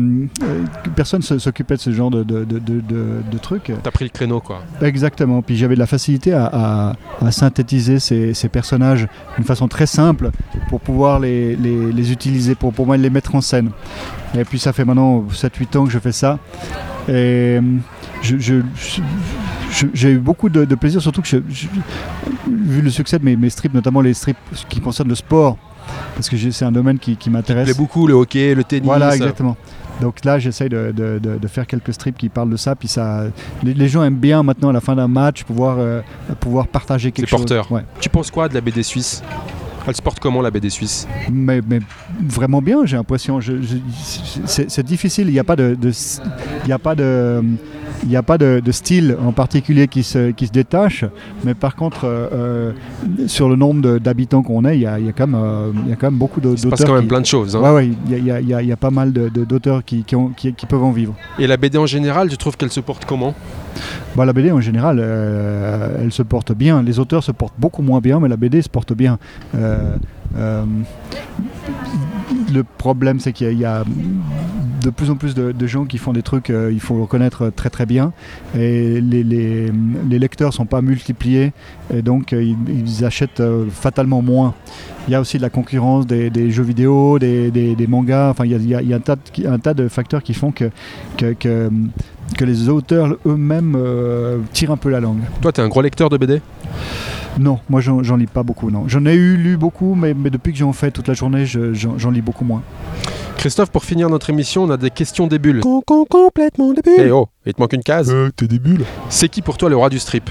personne 0.97 1.21
ne 1.31 1.39
s'occupait 1.39 1.77
de 1.77 1.81
ce 1.81 1.93
genre 1.93 2.11
de, 2.11 2.25
de- 2.25 2.43
de- 2.45 2.59
de- 2.59 2.81
de- 2.81 3.23
de 3.31 3.39
trucs. 3.39 3.71
T'as 3.85 3.91
pris 3.93 4.05
le 4.05 4.11
créneau, 4.11 4.41
quoi. 4.41 4.63
Exactement. 4.83 5.43
Puis 5.43 5.57
j'avais 5.57 5.75
de 5.77 5.81
la 5.81 5.87
facilité 5.87 6.33
à, 6.33 6.47
à- 6.53 6.93
à 7.25 7.31
synthétiser 7.31 8.01
ces, 8.01 8.35
ces 8.35 8.49
personnages 8.49 9.07
d'une 9.37 9.45
façon 9.45 9.69
très 9.69 9.87
simple 9.87 10.31
pour 10.71 10.81
pouvoir 10.81 11.21
les, 11.21 11.55
les- 11.55 11.93
les 11.93 12.11
utiliser, 12.13 12.57
pour, 12.57 12.73
pour 12.73 12.87
moi 12.87 12.97
les 12.97 13.11
mettre 13.11 13.35
en 13.37 13.41
scène. 13.41 13.71
Et 14.37 14.45
puis 14.45 14.59
ça 14.59 14.73
fait 14.73 14.85
maintenant 14.85 15.25
7-8 15.31 15.77
ans 15.79 15.85
que 15.85 15.91
je 15.93 16.01
fais 16.01 16.11
ça. 16.11 16.41
Et 17.09 17.61
je- 18.23 18.39
je- 18.39 18.63
je- 18.77 19.01
je- 19.71 19.87
j'ai 19.93 20.13
eu 20.13 20.19
beaucoup 20.19 20.49
de, 20.49 20.65
de 20.65 20.75
plaisir, 20.75 21.03
surtout 21.03 21.21
que 21.23 21.29
je- 21.29 21.37
je- 21.51 21.67
vu 22.49 22.81
le 22.81 22.91
succès 22.91 23.19
de 23.19 23.25
mes, 23.25 23.37
mes 23.37 23.51
strips, 23.51 23.75
notamment 23.75 24.01
les 24.01 24.15
strips 24.15 24.37
qui 24.69 24.81
concernent 24.81 25.09
le 25.11 25.15
sport, 25.15 25.59
parce 26.15 26.29
que 26.29 26.37
j'ai- 26.37 26.51
c'est 26.53 26.65
un 26.65 26.73
domaine 26.73 26.99
qui, 26.99 27.17
qui 27.17 27.29
m'intéresse. 27.31 27.65
plaît 27.67 27.75
beaucoup 27.75 28.07
le 28.07 28.15
hockey, 28.15 28.55
le 28.55 28.65
tennis. 28.65 28.87
Voilà, 28.87 29.15
exactement. 29.15 29.57
Donc 30.01 30.25
là, 30.25 30.39
j'essaye 30.41 30.69
de, 30.69 30.93
de- 30.97 31.21
de- 31.23 31.37
de 31.39 31.49
faire 31.49 31.67
quelques 31.69 31.93
strips 31.95 32.17
qui 32.17 32.29
parlent 32.29 32.51
de 32.51 32.57
ça. 32.57 32.75
Puis 32.75 32.89
ça, 32.89 33.25
les, 33.63 33.75
les 33.75 33.87
gens 33.89 34.03
aiment 34.03 34.17
bien 34.17 34.43
maintenant, 34.43 34.71
à 34.71 34.73
la 34.73 34.81
fin 34.81 34.97
d'un 34.97 35.07
match, 35.07 35.45
pouvoir, 35.45 35.77
euh, 35.79 36.01
pouvoir 36.41 36.67
partager 36.67 37.13
quelque 37.13 37.27
C'est 37.29 37.31
chose. 37.37 37.41
porteur. 37.47 37.71
Ouais. 37.71 37.85
Tu 38.01 38.09
penses 38.09 38.31
quoi 38.31 38.49
de 38.49 38.55
la 38.55 38.61
BD 38.61 38.83
suisse? 38.83 39.23
Elle 39.87 39.95
se 39.97 40.03
porte 40.03 40.19
comment 40.19 40.41
la 40.41 40.51
BD 40.51 40.71
suisse? 40.71 41.07
Mais, 41.31 41.61
mais 41.69 41.81
vraiment 42.23 42.63
bien, 42.63 42.87
j'ai 42.87 42.97
l'impression. 42.97 43.39
C'est 44.47 44.83
difficile. 44.87 45.29
Il 45.29 45.33
n'y 45.33 45.39
a 45.39 45.45
pas 45.45 45.57
de, 45.57 45.75
de- 45.75 45.93
il 46.65 46.69
y 46.69 46.73
a 46.73 46.79
pas 46.79 46.95
de, 46.95 47.43
il 48.03 48.09
n'y 48.11 48.17
a 48.17 48.23
pas 48.23 48.37
de, 48.37 48.61
de 48.63 48.73
style 48.73 49.17
en 49.25 49.33
particulier 49.33 49.89
qui 49.89 50.03
se, 50.03 50.31
qui 50.33 50.47
se 50.47 50.53
détache. 50.53 51.05
Mais 51.45 51.55
par 51.55 51.75
contre, 51.77 52.05
euh, 52.05 52.29
euh, 52.33 52.73
sur 53.29 53.49
le 53.49 53.57
nombre 53.57 53.99
d'habitants 53.99 54.43
qu'on 54.43 54.65
est, 54.65 54.77
il 54.77 54.83
y 54.83 54.87
a, 54.87 54.99
il 54.99 55.07
y 55.07 55.09
a 55.09 55.13
quand 55.13 55.27
même, 55.27 55.41
euh, 55.43 55.71
il 55.85 55.91
y 55.91 55.93
a 55.93 55.97
quand 55.97 56.11
même 56.11 56.19
beaucoup 56.19 56.41
de- 56.41 56.51
Il 56.51 56.59
se 56.59 56.67
passe 56.69 56.81
d'auteurs. 56.81 56.87
quand 56.89 56.95
même 56.95 57.03
qui- 57.05 57.09
plein 57.09 57.21
de 57.21 57.27
choses. 57.27 57.57
hein. 57.57 57.61
Ouais, 57.61 57.71
ouais, 57.75 57.91
il 58.07 58.13
y 58.13 58.15
a, 58.15 58.19
il 58.19 58.27
y 58.27 58.31
a- 58.31 58.41
il 58.41 58.49
y 58.49 58.55
a- 58.55 58.63
il 58.63 58.69
y 58.69 58.73
a 58.73 58.77
pas 58.77 58.91
mal 58.91 59.13
d'auteurs 59.13 59.85
qui, 59.85 60.05
peuvent 60.69 60.85
en 60.85 60.91
vivre. 60.93 61.15
Et 61.39 61.47
la 61.47 61.57
BD 61.57 61.79
en 61.79 61.87
général, 61.87 62.29
tu 62.29 62.37
trouves 62.37 62.57
qu'elle 62.57 62.71
se 62.73 62.81
porte 62.81 63.05
comment? 63.07 63.35
Bah, 64.17 64.25
la 64.25 64.33
BD 64.33 64.53
en 64.53 64.61
général, 64.61 64.99
euh, 65.01 65.99
elle 66.03 66.13
se 66.13 66.23
porte 66.23 66.53
bien. 66.53 66.83
Les 66.83 66.99
auteurs 66.99 67.23
se 67.25 67.33
portent 67.33 67.55
beaucoup 67.59 67.83
moins 67.83 68.01
bien, 68.01 68.21
mais 68.21 68.29
la 68.29 68.37
BD 68.37 68.61
se 68.63 68.69
porte 68.69 68.93
bien. 68.93 69.19
Le 72.53 72.63
problème, 72.79 73.21
c'est 73.21 73.33
qu'il 73.33 73.59
y 73.59 73.65
a 73.65 73.85
de 74.85 74.91
plus 74.91 75.11
en 75.11 75.17
plus 75.17 75.35
de, 75.35 75.67
gens 75.67 75.87
qui 75.87 75.97
font 75.97 76.13
des 76.13 76.23
trucs, 76.23 76.51
euh, 76.51 76.71
il 76.71 76.81
faut 76.81 77.01
reconnaître 77.01 77.51
très 77.51 77.71
très 77.71 77.87
bien. 77.87 78.13
Et 78.57 79.01
les, 79.01 79.73
lecteurs 80.19 80.53
sont 80.53 80.67
pas 80.67 80.83
multipliés, 80.83 81.53
et 81.93 82.03
donc 82.03 82.33
euh, 82.33 82.55
ils, 82.69 83.05
achètent 83.05 83.41
euh, 83.41 83.65
fatalement 83.71 84.21
moins. 84.21 84.55
Il 85.09 85.13
y 85.13 85.15
a 85.15 85.21
aussi 85.21 85.39
de 85.39 85.43
la 85.43 85.51
concurrence 85.51 86.07
des, 86.07 86.51
jeux 86.51 86.63
vidéo, 86.63 87.19
des, 87.19 87.87
mangas. 87.89 88.31
Enfin, 88.31 88.45
il 88.45 88.67
y 88.67 88.75
a, 88.75 88.97
un, 88.97 89.59
tas 89.59 89.75
de, 89.75 89.89
facteurs 89.89 90.23
qui 90.23 90.35
font 90.35 90.53
que, 90.53 90.71
les 92.41 92.69
auteurs 92.69 93.17
eux-mêmes 93.27 93.75
euh, 93.77 94.39
tirent 94.53 94.71
un 94.71 94.77
peu 94.77 94.91
la 94.91 95.01
langue. 95.01 95.21
Toi, 95.41 95.53
t'es 95.53 95.63
un 95.63 95.69
gros 95.69 95.83
lecteur 95.83 96.11
de 96.11 96.17
BD 96.19 96.41
Non, 97.39 97.59
moi 97.69 97.81
j'en 97.81 98.17
lis 98.17 98.27
pas 98.27 98.43
beaucoup. 98.43 98.71
Non, 98.71 98.85
j'en 98.87 99.05
ai 99.07 99.15
eu 99.15 99.37
lu 99.37 99.57
beaucoup, 99.57 99.95
mais, 99.95 100.15
mais 100.15 100.31
depuis 100.31 100.53
que 100.53 100.59
j'en 100.59 100.73
fais 100.73 100.91
toute 100.91 101.09
la 101.09 101.15
journée, 101.15 101.47
je- 101.47 101.75
j'en 101.75 102.11
lis 102.11 102.23
beaucoup 102.23 102.45
moins. 102.45 102.63
Christophe, 103.37 103.71
pour 103.71 103.85
finir 103.85 104.09
notre 104.09 104.31
émission, 104.31 104.63
on 104.63 104.71
a 104.71 104.77
des 104.77 104.91
questions 104.91 105.27
des 105.27 105.39
bulles. 105.39 105.61
Con, 105.61 105.83
con, 105.85 106.05
complètement 106.09 106.73
Eh 106.77 106.81
débile. 106.81 107.13
oh, 107.13 107.29
il 107.45 107.53
te 107.53 107.61
manque 107.61 107.73
une 107.73 107.83
case. 107.83 108.11
Euh, 108.13 108.31
t'es 108.35 108.47
des 108.47 108.59
bulles. 108.61 108.85
C'est 109.11 109.29
qui 109.29 109.43
pour 109.43 109.57
toi 109.59 109.69
le 109.69 109.77
roi 109.77 109.89
du 109.91 109.99
strip? 109.99 110.31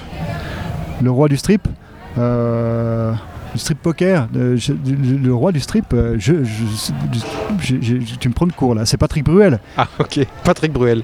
Le 1.01 1.11
roi 1.11 1.27
du 1.27 1.35
strip, 1.37 1.67
euh, 2.17 3.13
le 3.53 3.59
strip 3.59 3.81
poker, 3.81 4.27
euh, 4.35 4.57
je- 4.57 4.73
le, 4.73 5.17
le 5.17 5.33
roi 5.33 5.51
du 5.51 5.59
strip, 5.59 5.93
euh, 5.93 6.15
je, 6.17 6.43
je- 6.43 6.63
je- 7.61 7.75
je- 7.81 7.99
je- 8.01 8.15
tu 8.15 8.29
me 8.29 8.33
prends 8.33 8.47
de 8.47 8.51
court 8.53 8.73
là. 8.75 8.85
C'est 8.85 8.97
Patrick 8.97 9.23
Bruel. 9.23 9.59
Ah, 9.77 9.87
ok. 9.99 10.25
Patrick 10.43 10.73
Bruel. 10.73 11.03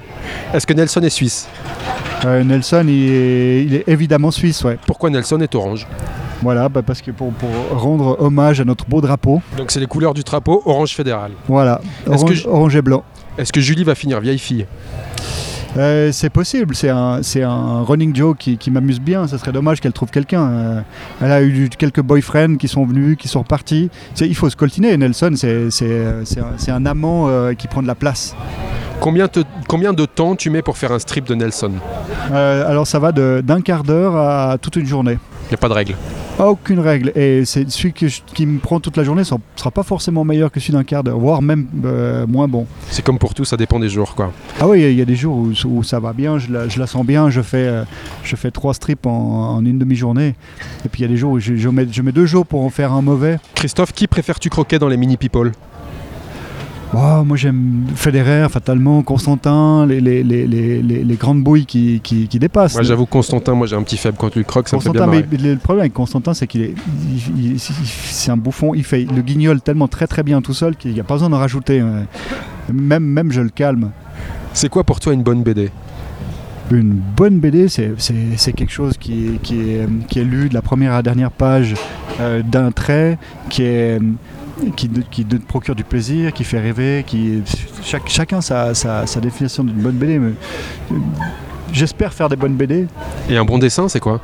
Est-ce 0.52 0.66
que 0.66 0.72
Nelson 0.74 1.00
est 1.02 1.10
suisse? 1.10 1.48
Euh, 2.24 2.42
Nelson, 2.44 2.84
il 2.88 3.10
est, 3.12 3.64
il 3.64 3.74
est 3.74 3.84
évidemment 3.88 4.30
suisse, 4.30 4.62
ouais. 4.64 4.78
Pourquoi 4.86 5.10
Nelson 5.10 5.40
est 5.40 5.54
orange? 5.54 5.86
Voilà, 6.42 6.68
bah, 6.68 6.82
parce 6.84 7.02
que 7.02 7.10
pour, 7.10 7.32
pour 7.32 7.48
rendre 7.78 8.16
hommage 8.20 8.60
à 8.60 8.64
notre 8.64 8.86
beau 8.86 9.00
drapeau, 9.00 9.42
Donc, 9.56 9.70
c'est 9.70 9.80
les 9.80 9.86
couleurs 9.86 10.14
du 10.14 10.22
drapeau 10.22 10.62
orange 10.64 10.94
fédéral. 10.94 11.32
voilà, 11.46 11.80
orange 12.46 12.74
et 12.76 12.82
blanc. 12.82 13.04
Est-ce 13.38 13.52
que 13.52 13.60
Julie 13.60 13.84
va 13.84 13.94
finir 13.94 14.20
vieille 14.20 14.38
fille? 14.38 14.66
Euh, 15.76 16.10
c'est 16.12 16.30
possible, 16.30 16.74
c'est 16.74 16.88
un, 16.88 17.22
c'est 17.22 17.42
un 17.42 17.82
running 17.82 18.14
joke 18.14 18.38
qui, 18.38 18.58
qui 18.58 18.70
m'amuse 18.70 19.00
bien. 19.00 19.26
Ça 19.28 19.38
serait 19.38 19.52
dommage 19.52 19.80
qu'elle 19.80 19.92
trouve 19.92 20.10
quelqu'un. 20.10 20.48
Euh, 20.50 20.80
elle 21.22 21.30
a 21.32 21.42
eu 21.42 21.68
quelques 21.78 22.00
boyfriends 22.00 22.56
qui 22.56 22.66
sont 22.66 22.84
venus, 22.84 23.16
qui 23.16 23.28
sont 23.28 23.40
repartis. 23.40 23.88
C'est- 24.14 24.26
il 24.26 24.34
faut 24.34 24.50
se 24.50 24.56
coltiner. 24.56 24.96
Nelson, 24.96 25.32
c'est, 25.36 25.70
c'est, 25.70 25.86
euh, 25.88 26.22
c'est 26.56 26.70
un, 26.72 26.86
amant 26.86 27.28
euh, 27.28 27.52
qui 27.54 27.68
prend 27.68 27.82
de 27.82 27.86
la 27.86 27.94
place. 27.94 28.34
combien, 29.00 29.28
te- 29.28 29.40
combien 29.68 29.92
de 29.92 30.04
temps 30.06 30.34
tu 30.34 30.50
mets 30.50 30.62
pour 30.62 30.76
faire 30.76 30.90
un 30.92 30.98
strip 30.98 31.24
de 31.26 31.34
Nelson? 31.34 31.72
Alors 32.32 32.86
ça 32.86 32.98
va 32.98 33.12
de- 33.12 33.40
d'un 33.44 33.60
quart 33.60 33.82
d'heure 33.84 34.16
à 34.16 34.58
toute 34.58 34.76
une 34.76 34.86
journée. 34.86 35.18
Il 35.44 35.48
n'y 35.50 35.54
a 35.54 35.56
pas 35.58 35.68
de 35.68 35.74
règle. 35.74 35.94
Aucune 36.42 36.80
règle. 36.80 37.12
Et 37.14 37.44
c'est 37.44 37.68
celui 37.70 37.92
que 37.92 38.08
je- 38.08 38.20
qui 38.34 38.46
me 38.46 38.58
prend 38.58 38.80
toute 38.80 38.96
la 38.96 39.04
journée 39.04 39.20
ne 39.22 39.26
sera 39.56 39.70
pas 39.70 39.82
forcément 39.82 40.24
meilleur 40.24 40.50
que 40.50 40.58
celui 40.58 40.72
d'un 40.72 40.84
quart 40.84 41.04
d'heure, 41.04 41.18
voire 41.18 41.42
même 41.42 41.66
euh, 41.84 42.26
moins 42.26 42.48
bon. 42.48 42.66
C'est 42.90 43.02
comme 43.04 43.18
pour 43.18 43.34
tout, 43.34 43.44
ça 43.44 43.56
dépend 43.56 43.78
des 43.78 43.88
jours, 43.88 44.14
quoi. 44.14 44.32
Ah 44.58 44.66
oui, 44.66 44.80
il 44.82 44.94
y 44.98 45.02
a 45.02 45.04
des 45.04 45.16
jours 45.16 45.36
où, 45.36 45.52
où 45.66 45.82
ça 45.82 46.00
va 46.00 46.12
bien, 46.12 46.38
je 46.38 46.50
la, 46.50 46.68
je 46.68 46.78
la 46.78 46.86
sens 46.86 47.04
bien, 47.04 47.28
je 47.30 47.42
fais, 47.42 47.58
euh, 47.66 47.84
je 48.24 48.36
fais 48.36 48.50
trois 48.50 48.72
strips 48.74 49.06
en, 49.06 49.10
en 49.56 49.64
une 49.64 49.78
demi-journée. 49.78 50.34
Et 50.84 50.88
puis 50.88 51.00
il 51.00 51.02
y 51.02 51.04
a 51.04 51.08
des 51.08 51.16
jours 51.16 51.32
où 51.32 51.38
je, 51.40 51.56
je 51.56 51.68
mets, 51.68 51.86
je 51.90 52.02
mets 52.02 52.12
deux 52.12 52.26
jours 52.26 52.46
pour 52.46 52.64
en 52.64 52.70
faire 52.70 52.92
un 52.92 53.02
mauvais. 53.02 53.38
Christophe, 53.54 53.92
qui 53.92 54.06
préfères-tu 54.06 54.48
croquer 54.50 54.78
dans 54.78 54.88
les 54.88 54.96
mini 54.96 55.16
people? 55.16 55.52
Oh, 56.92 57.22
moi 57.24 57.36
j'aime 57.36 57.84
Federer, 57.94 58.48
fatalement, 58.50 59.02
Constantin, 59.02 59.86
les, 59.86 60.00
les, 60.00 60.24
les, 60.24 60.44
les, 60.44 60.82
les- 60.82 61.04
les 61.04 61.14
grandes 61.14 61.40
bouilles 61.44 61.64
qui, 61.64 62.00
qui, 62.02 62.26
qui 62.26 62.38
dépassent. 62.40 62.74
Moi, 62.74 62.82
j'avoue, 62.82 63.06
Constantin, 63.06 63.54
moi 63.54 63.68
j'ai 63.68 63.76
un 63.76 63.82
petit 63.84 63.96
faible 63.96 64.16
quand 64.18 64.28
tu 64.30 64.38
le 64.40 64.44
croques, 64.44 64.68
ça 64.68 64.76
me 64.76 64.80
fait 64.82 64.90
bien 64.90 65.06
marrer. 65.06 65.24
mais 65.30 65.38
le 65.38 65.56
problème 65.56 65.82
avec 65.82 65.92
Constantin, 65.92 66.34
c'est 66.34 66.48
qu'il 66.48 66.62
est, 66.62 66.74
il- 67.36 67.44
il- 67.46 67.52
il- 67.54 67.58
c'est 67.60 68.32
un 68.32 68.36
bouffon. 68.36 68.74
Il 68.74 68.82
fait 68.82 69.04
le 69.04 69.22
guignol 69.22 69.60
tellement 69.60 69.86
très 69.86 70.08
très 70.08 70.24
bien 70.24 70.42
tout 70.42 70.52
seul 70.54 70.74
qu'il 70.74 70.92
n'y 70.92 70.98
a 70.98 71.04
pas 71.04 71.14
besoin 71.14 71.30
d'en 71.30 71.38
rajouter. 71.38 71.78
hein. 71.78 72.06
Même, 72.72 73.04
même 73.04 73.30
je 73.30 73.40
le 73.40 73.50
calme. 73.50 73.90
C'est 74.52 74.68
quoi 74.68 74.82
pour 74.82 74.98
toi 74.98 75.12
une 75.14 75.22
bonne 75.22 75.44
BD 75.44 75.70
Une 76.72 76.90
bonne 77.16 77.38
BD, 77.38 77.68
c'est, 77.68 77.92
c'est, 77.98 78.14
c'est 78.36 78.52
quelque 78.52 78.72
chose 78.72 78.96
qui 78.98 79.26
est, 79.28 79.42
qui, 79.42 79.60
est, 79.60 79.88
qui 80.08 80.18
est 80.18 80.24
lu 80.24 80.48
de 80.48 80.54
la 80.54 80.62
première 80.62 80.92
à 80.92 80.96
la 80.96 81.02
dernière 81.02 81.30
page 81.30 81.74
euh, 82.20 82.42
d'un 82.42 82.72
trait, 82.72 83.16
qui, 83.48 83.62
est, 83.62 84.00
qui, 84.76 84.88
qui 85.10 85.24
te 85.24 85.36
procure 85.36 85.74
du 85.74 85.84
plaisir, 85.84 86.32
qui 86.32 86.44
fait 86.44 86.60
rêver, 86.60 87.04
qui 87.06 87.42
chacun 88.06 88.40
sa, 88.40 88.74
sa, 88.74 89.06
sa 89.06 89.20
définition 89.20 89.64
d'une 89.64 89.80
bonne 89.80 89.96
BD. 89.96 90.18
Euh, 90.18 90.32
j'espère 91.72 92.12
faire 92.12 92.28
des 92.28 92.36
bonnes 92.36 92.54
BD. 92.54 92.86
Et 93.28 93.36
un 93.36 93.44
bon 93.44 93.58
dessin, 93.58 93.88
c'est 93.88 94.00
quoi? 94.00 94.20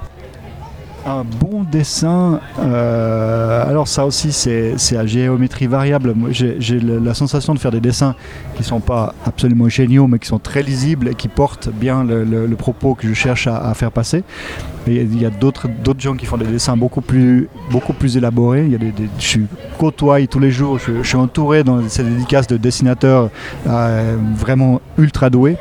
Un 1.09 1.23
bon 1.23 1.63
dessin, 1.63 2.41
euh, 2.59 3.65
alors 3.65 3.87
ça 3.87 4.05
aussi 4.05 4.33
c'est 4.33 4.97
à 4.97 5.07
géométrie 5.07 5.69
variable. 5.69 6.13
J'ai 6.31 6.81
la 6.81 7.15
sensation 7.15 7.55
de 7.55 7.61
faire 7.61 7.71
des 7.71 7.79
dessins 7.79 8.17
qui 8.57 8.65
sont 8.65 8.81
pas 8.81 9.15
absolument 9.25 9.69
géniaux 9.69 10.09
mais 10.09 10.19
qui 10.19 10.27
sont 10.27 10.41
très 10.41 10.65
lisibles 10.65 11.07
et 11.07 11.15
qui 11.15 11.29
portent 11.29 11.69
bien 11.69 12.03
le, 12.03 12.49
propos 12.57 12.97
que 12.97 13.07
je 13.07 13.15
cherche 13.15 13.47
à, 13.47 13.73
faire 13.75 13.93
passer. 13.93 14.25
Il 14.89 15.21
y 15.21 15.25
a 15.25 15.31
d'autres 15.31 15.69
gens 15.97 16.17
qui 16.17 16.27
font 16.27 16.39
des 16.39 16.47
dessins 16.47 16.77
beaucoup 16.77 17.03
plus, 17.03 17.49
beaucoup 17.71 17.95
élaborés. 18.17 18.69
Je 19.21 19.39
côtoie 19.79 20.27
tous 20.27 20.41
les 20.41 20.51
jours, 20.51 20.81
je, 20.81 21.05
je 21.05 21.09
suis 21.09 21.17
entouré 21.17 21.63
dans 21.63 21.89
ces 21.89 22.03
dédicaces 22.03 22.49
de 22.49 22.57
dessinateurs 22.57 23.31
euh, 23.69 24.17
vraiment 24.37 24.81
ultra 24.99 25.31
doués. 25.31 25.57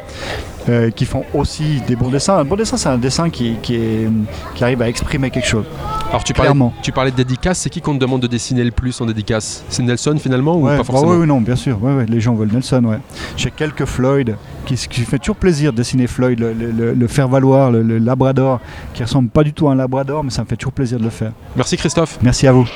Euh, 0.69 0.89
qui 0.91 1.05
font 1.05 1.23
aussi 1.33 1.81
des 1.87 1.95
bons 1.95 2.09
dessins. 2.09 2.37
Un 2.37 2.45
bon 2.45 2.55
dessin, 2.55 2.77
c'est 2.77 2.89
un 2.89 2.97
dessin 2.97 3.29
qui, 3.29 3.55
qui, 3.61 3.75
est, 3.75 4.07
qui 4.55 4.63
arrive 4.63 4.81
à 4.81 4.89
exprimer 4.89 5.29
quelque 5.29 5.47
chose. 5.47 5.65
Alors 6.09 6.23
tu 6.23 6.33
parlais, 6.33 6.47
Clairement. 6.51 6.73
tu 6.81 6.91
parlais 6.91 7.11
de 7.11 7.15
dédicace, 7.15 7.59
c'est 7.59 7.69
qui 7.69 7.81
qu'on 7.81 7.93
te 7.95 7.99
demande 7.99 8.21
de 8.21 8.27
dessiner 8.27 8.63
le 8.63 8.71
plus 8.71 8.99
en 9.01 9.05
dédicace? 9.05 9.63
C'est 9.69 9.83
Nelson 9.83 10.15
finalement 10.19 10.55
ou 10.57 10.65
Ouais, 10.65 10.71
pas 10.73 10.77
bah 10.79 10.83
forcément? 10.85 11.11
ouais, 11.11 11.17
ouais, 11.19 11.25
non, 11.25 11.41
bien 11.41 11.55
sûr. 11.55 11.81
Ouais, 11.83 11.93
ouais, 11.95 12.05
les 12.07 12.19
gens 12.19 12.35
veulent 12.35 12.51
Nelson. 12.51 12.83
Ouais. 12.85 12.97
J'ai 13.37 13.51
quelques 13.51 13.85
Floyd 13.85 14.35
qui, 14.65 14.75
qui 14.75 15.01
fait 15.01 15.19
toujours 15.19 15.35
plaisir 15.35 15.71
de 15.71 15.77
dessiner 15.77 16.07
Floyd, 16.07 16.39
le, 16.39 16.53
le- 16.53 16.71
le- 16.71 16.93
le 16.93 17.07
faire 17.07 17.27
valoir, 17.27 17.71
le, 17.71 17.81
le 17.83 17.97
Labrador, 17.99 18.59
qui 18.93 19.03
ressemble 19.03 19.29
pas 19.29 19.43
du 19.43 19.53
tout 19.53 19.67
à 19.67 19.73
un 19.73 19.75
Labrador, 19.75 20.23
mais 20.23 20.29
ça 20.31 20.43
me 20.43 20.47
fait 20.47 20.55
toujours 20.55 20.73
plaisir 20.73 20.97
de 20.99 21.03
le 21.03 21.09
faire. 21.09 21.31
Merci 21.55 21.77
Christophe. 21.77 22.17
Merci 22.21 22.47
à 22.47 22.51
vous. 22.51 22.67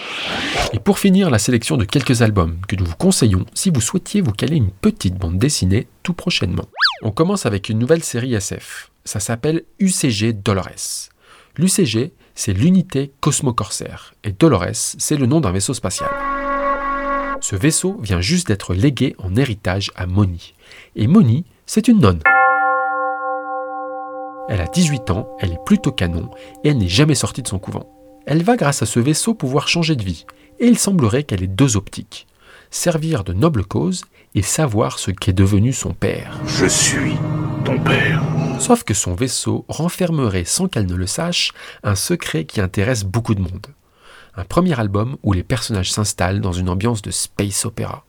Et 0.74 0.80
pour 0.80 1.00
finir, 1.00 1.30
la 1.30 1.40
sélection 1.40 1.78
de 1.78 1.86
quelques 1.86 2.22
albums 2.22 2.56
que 2.68 2.76
nous 2.76 2.86
vous 2.86 2.96
conseillons 2.98 3.46
si 3.54 3.70
vous 3.72 3.82
souhaitiez 3.82 4.22
vous 4.22 4.32
caler 4.34 4.58
une 4.58 4.70
petite 4.70 5.16
bande 5.18 5.38
dessinée 5.40 5.88
tout 6.04 6.14
prochainement. 6.14 6.66
On 7.02 7.12
commence 7.12 7.46
avec 7.46 7.70
une 7.70 7.80
nouvelle 7.80 8.04
série 8.04 8.34
SF. 8.34 8.92
Ça 9.06 9.22
s'appelle 9.22 9.64
UCG 9.80 10.34
Dolores. 10.34 11.10
L'UCG, 11.58 12.12
c'est 12.36 12.52
l'unité 12.52 13.14
Cosmo 13.22 13.54
Corsair, 13.54 14.14
et 14.26 14.34
Dolores, 14.34 14.74
c'est 14.74 15.16
le 15.16 15.26
nom 15.26 15.40
d'un 15.40 15.52
vaisseau 15.52 15.74
spatial. 15.74 16.10
Ce 17.40 17.56
vaisseau 17.56 17.98
vient 18.02 18.20
juste 18.20 18.48
d'être 18.48 18.74
légué 18.74 19.16
en 19.18 19.34
héritage 19.38 19.92
à 19.96 20.08
Moni. 20.08 20.56
Et 20.98 21.08
Moni, 21.08 21.46
c'est 21.66 21.88
une 21.88 22.00
nonne. 22.00 22.22
Elle 24.50 24.60
a 24.60 24.68
18 24.68 25.10
ans, 25.12 25.30
elle 25.40 25.54
est 25.54 25.66
plutôt 25.66 25.94
canon, 25.94 26.30
et 26.66 26.70
elle 26.70 26.80
n'est 26.80 26.90
jamais 26.90 27.16
sortie 27.16 27.44
de 27.44 27.48
son 27.48 27.60
couvent. 27.60 27.90
Elle 28.26 28.44
va 28.44 28.58
grâce 28.58 28.82
à 28.82 28.86
ce 28.86 29.00
vaisseau 29.00 29.34
pouvoir 29.34 29.70
changer 29.70 29.96
de 29.96 30.04
vie, 30.04 30.26
et 30.60 30.68
il 30.68 30.78
semblerait 30.78 31.24
qu'elle 31.24 31.44
ait 31.44 31.48
deux 31.48 31.78
optiques. 31.78 32.28
Servir 32.72 33.24
de 33.24 33.34
noble 33.34 33.66
cause 33.66 34.06
et 34.36 34.44
savoir 34.44 35.00
ce 35.00 35.10
qu'est 35.12 35.34
devenu 35.34 35.74
son 35.74 35.94
père. 35.94 36.40
Je 36.46 36.68
suis 36.68 37.16
ton 37.66 37.80
père. 37.80 38.22
Sauf 38.60 38.84
que 38.84 38.94
son 38.94 39.16
vaisseau 39.16 39.66
renfermerait, 39.68 40.46
sans 40.46 40.68
qu'elle 40.68 40.86
ne 40.86 40.96
le 40.96 41.08
sache, 41.08 41.52
un 41.84 41.96
secret 41.96 42.46
qui 42.46 42.62
intéresse 42.62 43.04
beaucoup 43.04 43.34
de 43.34 43.42
monde. 43.42 43.68
Un 44.36 44.44
premier 44.44 44.80
album 44.80 45.18
où 45.24 45.34
les 45.34 45.44
personnages 45.44 45.92
s'installent 45.92 46.42
dans 46.42 46.52
une 46.52 46.70
ambiance 46.70 47.02
de 47.02 47.12
space 47.12 47.66
opéra. 47.66 48.06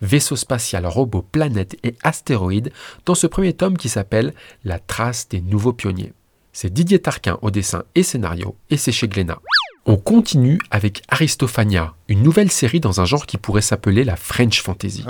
Vaisseau 0.00 0.36
spatial, 0.36 0.86
robots, 0.86 1.26
planètes 1.30 1.76
et 1.82 1.94
astéroïdes 2.02 2.72
dans 3.04 3.14
ce 3.14 3.26
premier 3.26 3.52
tome 3.52 3.76
qui 3.76 3.88
s'appelle 3.88 4.32
La 4.64 4.78
trace 4.78 5.28
des 5.28 5.40
nouveaux 5.40 5.72
pionniers. 5.72 6.14
C'est 6.52 6.72
Didier 6.72 7.00
Tarquin 7.00 7.38
au 7.42 7.50
dessin 7.50 7.84
et 7.94 8.02
scénario 8.02 8.56
et 8.70 8.76
c'est 8.76 8.92
chez 8.92 9.08
Glénat. 9.08 9.40
On 9.90 9.96
continue 9.96 10.58
avec 10.70 11.00
Aristophania, 11.08 11.94
une 12.08 12.22
nouvelle 12.22 12.50
série 12.50 12.78
dans 12.78 13.00
un 13.00 13.06
genre 13.06 13.24
qui 13.24 13.38
pourrait 13.38 13.62
s'appeler 13.62 14.04
la 14.04 14.16
French 14.16 14.60
Fantasy. 14.60 15.02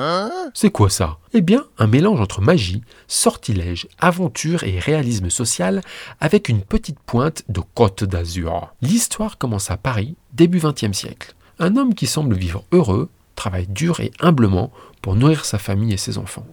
C'est 0.54 0.70
quoi 0.70 0.88
ça? 0.88 1.18
Eh 1.32 1.40
bien, 1.40 1.64
un 1.78 1.88
mélange 1.88 2.20
entre 2.20 2.40
magie, 2.40 2.82
sortilège, 3.08 3.88
aventure 3.98 4.62
et 4.62 4.78
réalisme 4.78 5.30
social 5.30 5.82
avec 6.20 6.48
une 6.48 6.62
petite 6.62 7.00
pointe 7.00 7.42
de 7.48 7.60
Côte 7.74 8.04
d'Azur. 8.04 8.72
L'histoire 8.80 9.36
commence 9.36 9.72
à 9.72 9.76
Paris, 9.76 10.14
début 10.32 10.60
XXe 10.60 10.96
siècle. 10.96 11.34
Un 11.58 11.76
homme 11.76 11.96
qui 11.96 12.06
semble 12.06 12.36
vivre 12.36 12.62
heureux, 12.70 13.10
travaille 13.34 13.66
dur 13.66 13.98
et 13.98 14.12
humblement 14.20 14.70
pour 15.02 15.16
nourrir 15.16 15.44
sa 15.44 15.58
famille 15.58 15.92
et 15.92 15.96
ses 15.96 16.18
enfants. 16.18 16.46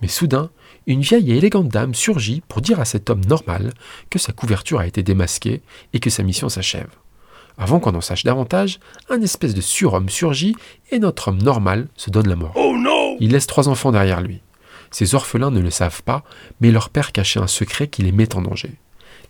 Mais 0.00 0.08
soudain, 0.08 0.48
une 0.86 1.02
vieille 1.02 1.32
et 1.32 1.36
élégante 1.36 1.68
dame 1.68 1.94
surgit 1.94 2.42
pour 2.48 2.62
dire 2.62 2.80
à 2.80 2.86
cet 2.86 3.10
homme 3.10 3.26
normal 3.26 3.74
que 4.08 4.18
sa 4.18 4.32
couverture 4.32 4.80
a 4.80 4.86
été 4.86 5.02
démasquée 5.02 5.60
et 5.92 6.00
que 6.00 6.08
sa 6.08 6.22
mission 6.22 6.48
s'achève. 6.48 6.88
Avant 7.60 7.78
qu'on 7.78 7.94
en 7.94 8.00
sache 8.00 8.24
davantage, 8.24 8.80
un 9.10 9.20
espèce 9.20 9.54
de 9.54 9.60
surhomme 9.60 10.08
surgit 10.08 10.56
et 10.90 10.98
notre 10.98 11.28
homme 11.28 11.42
normal 11.42 11.88
se 11.94 12.08
donne 12.08 12.26
la 12.26 12.34
mort. 12.34 12.54
Oh 12.56 12.74
non 12.74 13.18
Il 13.20 13.32
laisse 13.32 13.46
trois 13.46 13.68
enfants 13.68 13.92
derrière 13.92 14.22
lui. 14.22 14.40
Ses 14.90 15.14
orphelins 15.14 15.50
ne 15.50 15.60
le 15.60 15.70
savent 15.70 16.02
pas, 16.02 16.24
mais 16.62 16.70
leur 16.70 16.88
père 16.88 17.12
cachait 17.12 17.38
un 17.38 17.46
secret 17.46 17.86
qui 17.88 18.02
les 18.02 18.12
met 18.12 18.34
en 18.34 18.40
danger. 18.40 18.72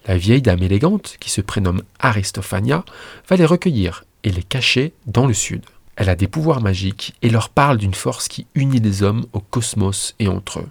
La 0.06 0.16
vieille 0.16 0.42
dame 0.42 0.62
élégante, 0.62 1.16
qui 1.18 1.28
se 1.28 1.40
prénomme 1.40 1.82
Aristophania, 1.99 2.84
va 3.28 3.34
les 3.34 3.44
recueillir 3.44 4.04
et 4.22 4.30
les 4.30 4.44
cacher 4.44 4.94
dans 5.06 5.26
le 5.26 5.34
sud. 5.34 5.64
Elle 5.96 6.08
a 6.08 6.14
des 6.14 6.28
pouvoirs 6.28 6.62
magiques 6.62 7.14
et 7.22 7.30
leur 7.30 7.49
parle 7.49 7.78
d'une 7.78 7.94
force 7.94 8.28
qui 8.28 8.46
unit 8.54 8.78
les 8.78 9.02
hommes 9.02 9.26
au 9.32 9.40
cosmos 9.40 10.14
et 10.20 10.28
entre 10.28 10.60
eux. 10.60 10.68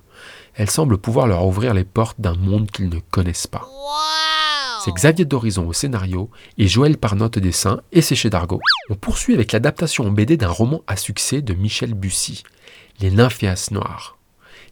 Elle 0.55 0.69
semble 0.69 0.97
pouvoir 0.97 1.27
leur 1.27 1.45
ouvrir 1.45 1.73
les 1.73 1.83
portes 1.83 2.21
d'un 2.21 2.35
monde 2.35 2.71
qu'ils 2.71 2.89
ne 2.89 2.99
connaissent 3.11 3.47
pas. 3.47 3.67
C'est 4.83 4.93
Xavier 4.93 5.25
d'Horizon 5.25 5.67
au 5.67 5.73
scénario 5.73 6.29
et 6.57 6.67
Joël 6.67 6.97
Parnotte 6.97 7.37
au 7.37 7.39
dessin 7.39 7.81
et 7.91 8.01
c'est 8.01 8.15
chez 8.15 8.29
Dargaud. 8.29 8.61
On 8.89 8.95
poursuit 8.95 9.33
avec 9.33 9.51
l'adaptation 9.51 10.07
en 10.07 10.11
BD 10.11 10.37
d'un 10.37 10.49
roman 10.49 10.81
à 10.87 10.95
succès 10.95 11.41
de 11.41 11.53
Michel 11.53 11.93
Bussy, 11.93 12.43
Les 13.01 13.11
Nymphéas 13.11 13.69
Noirs. 13.71 14.17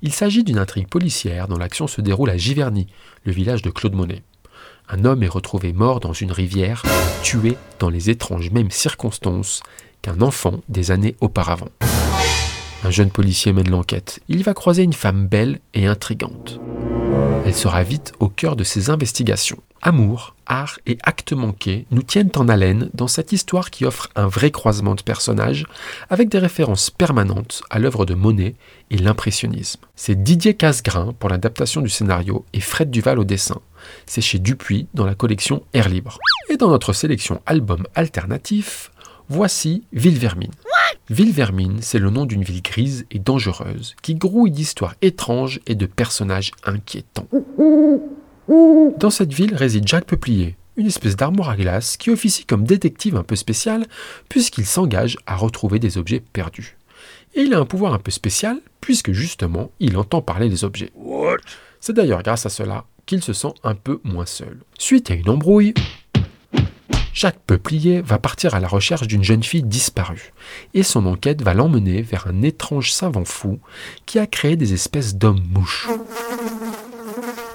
Il 0.01 0.13
s'agit 0.13 0.43
d'une 0.43 0.59
intrigue 0.59 0.87
policière 0.87 1.47
dont 1.47 1.57
l'action 1.57 1.87
se 1.87 1.99
déroule 1.99 2.29
à 2.29 2.37
Giverny, 2.37 2.87
le 3.25 3.33
village 3.33 3.61
de 3.61 3.69
Claude 3.69 3.95
Monet. 3.95 4.23
Un 4.87 5.03
homme 5.03 5.23
est 5.23 5.27
retrouvé 5.27 5.73
mort 5.73 5.99
dans 5.99 6.13
une 6.13 6.31
rivière, 6.31 6.83
tué 7.23 7.57
dans 7.79 7.89
les 7.89 8.09
étranges 8.09 8.51
mêmes 8.51 8.71
circonstances 8.71 9.61
qu'un 10.01 10.21
enfant 10.21 10.61
des 10.69 10.91
années 10.91 11.17
auparavant. 11.19 11.69
Un 12.83 12.91
jeune 12.91 13.09
policier 13.09 13.51
mène 13.51 13.69
l'enquête. 13.69 14.21
Il 14.29 14.43
va 14.43 14.53
croiser 14.53 14.83
une 14.83 14.93
femme 14.93 15.27
belle 15.27 15.59
et 15.73 15.87
intrigante. 15.87 16.61
Elle 17.45 17.55
sera 17.55 17.83
vite 17.83 18.13
au 18.19 18.27
cœur 18.27 18.55
de 18.55 18.63
ses 18.63 18.89
investigations. 18.89 19.59
Amour, 19.81 20.35
art 20.47 20.79
et 20.85 20.97
actes 21.03 21.33
manqués 21.33 21.85
nous 21.91 22.01
tiennent 22.01 22.31
en 22.35 22.49
haleine 22.49 22.89
dans 22.93 23.07
cette 23.07 23.31
histoire 23.31 23.69
qui 23.69 23.85
offre 23.85 24.09
un 24.15 24.27
vrai 24.27 24.51
croisement 24.51 24.95
de 24.95 25.01
personnages 25.01 25.65
avec 26.09 26.29
des 26.29 26.39
références 26.39 26.89
permanentes 26.89 27.61
à 27.69 27.79
l'œuvre 27.79 28.05
de 28.05 28.15
Monet 28.15 28.55
et 28.89 28.97
l'impressionnisme. 28.97 29.81
C'est 29.95 30.21
Didier 30.21 30.55
Casgrain 30.55 31.13
pour 31.19 31.29
l'adaptation 31.29 31.81
du 31.81 31.89
scénario 31.89 32.43
et 32.53 32.59
Fred 32.59 32.89
Duval 32.89 33.19
au 33.19 33.23
dessin. 33.23 33.61
C'est 34.05 34.21
chez 34.21 34.39
Dupuis 34.39 34.87
dans 34.93 35.05
la 35.05 35.15
collection 35.15 35.63
Air 35.73 35.89
Libre. 35.89 36.17
Et 36.49 36.57
dans 36.57 36.69
notre 36.69 36.91
sélection 36.91 37.41
album 37.45 37.85
alternatif, 37.95 38.91
voici 39.29 39.83
Ville 39.93 40.19
Vermine. 41.09 41.25
Ville 41.25 41.33
Vermine, 41.33 41.77
c'est 41.81 41.99
le 41.99 42.09
nom 42.09 42.25
d'une 42.25 42.43
ville 42.43 42.61
grise 42.61 43.05
et 43.11 43.19
dangereuse 43.19 43.95
qui 44.01 44.15
grouille 44.15 44.51
d'histoires 44.51 44.95
étranges 45.01 45.59
et 45.65 45.75
de 45.75 45.85
personnages 45.85 46.51
inquiétants. 46.63 47.27
Dans 48.97 49.09
cette 49.09 49.33
ville 49.33 49.55
réside 49.55 49.87
Jacques 49.87 50.05
Peuplier, 50.05 50.55
une 50.75 50.87
espèce 50.87 51.15
d'armoire 51.15 51.49
à 51.49 51.55
glace 51.55 51.97
qui 51.97 52.11
officie 52.11 52.45
comme 52.45 52.63
détective 52.63 53.15
un 53.15 53.23
peu 53.23 53.35
spécial 53.35 53.85
puisqu'il 54.29 54.65
s'engage 54.65 55.17
à 55.25 55.35
retrouver 55.35 55.79
des 55.79 55.97
objets 55.97 56.23
perdus. 56.33 56.77
Et 57.35 57.41
il 57.41 57.53
a 57.53 57.59
un 57.59 57.65
pouvoir 57.65 57.93
un 57.93 57.99
peu 57.99 58.11
spécial 58.11 58.59
puisque 58.81 59.11
justement 59.11 59.71
il 59.79 59.97
entend 59.97 60.21
parler 60.21 60.49
des 60.49 60.63
objets. 60.63 60.91
C'est 61.79 61.93
d'ailleurs 61.93 62.23
grâce 62.23 62.45
à 62.45 62.49
cela 62.49 62.85
qu'il 63.05 63.23
se 63.23 63.33
sent 63.33 63.53
un 63.63 63.75
peu 63.75 63.99
moins 64.03 64.25
seul. 64.25 64.59
Suite 64.77 65.11
à 65.11 65.13
une 65.13 65.29
embrouille, 65.29 65.73
Jacques 67.17 67.39
Peuplier 67.47 68.01
va 68.01 68.19
partir 68.19 68.53
à 68.53 68.59
la 68.59 68.67
recherche 68.67 69.07
d'une 69.07 69.23
jeune 69.23 69.41
fille 69.41 69.63
disparue, 69.63 70.33
et 70.75 70.83
son 70.83 71.07
enquête 71.07 71.41
va 71.41 71.55
l'emmener 71.55 72.03
vers 72.03 72.27
un 72.27 72.43
étrange 72.43 72.91
savant 72.91 73.25
fou 73.25 73.57
qui 74.05 74.19
a 74.19 74.27
créé 74.27 74.55
des 74.55 74.73
espèces 74.73 75.15
d'hommes-mouches, 75.15 75.87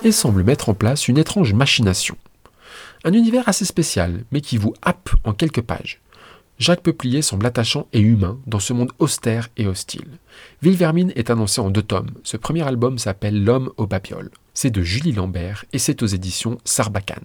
et 0.03 0.11
semble 0.11 0.43
mettre 0.43 0.69
en 0.69 0.75
place 0.75 1.07
une 1.07 1.17
étrange 1.17 1.55
machination. 1.55 2.17
Un 3.05 3.13
univers 3.13 3.49
assez 3.49 3.65
spécial, 3.65 4.25
mais 4.33 4.41
qui 4.41 4.57
vous 4.57 4.75
happe 4.83 5.11
en 5.23 5.33
quelques 5.33 5.63
pages. 5.63 6.01
Jacques 6.59 6.83
Peuplier 6.83 7.23
semble 7.23 7.47
attachant 7.47 7.87
et 7.93 8.01
humain 8.01 8.41
dans 8.49 8.59
ce 8.59 8.73
monde 8.73 8.91
austère 8.99 9.49
et 9.57 9.69
hostile. 9.69 10.19
Ville 10.63 10.77
Vermine 10.77 11.13
est 11.15 11.31
annoncé 11.31 11.61
en 11.61 11.71
deux 11.71 11.85
tomes. 11.85 12.11
Ce 12.25 12.37
premier 12.37 12.67
album 12.67 12.99
s'appelle 12.99 13.45
L'homme 13.45 13.71
aux 13.77 13.87
babioles. 13.87 14.33
C'est 14.55 14.71
de 14.71 14.83
Julie 14.83 15.13
Lambert 15.13 15.67
et 15.73 15.79
c'est 15.79 16.03
aux 16.03 16.07
éditions 16.07 16.59
Sarbacane. 16.65 17.25